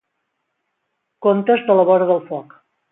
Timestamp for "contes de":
1.27-1.79